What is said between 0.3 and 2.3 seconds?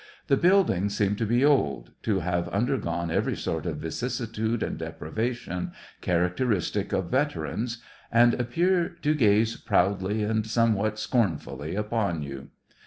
buildings seem to be old, to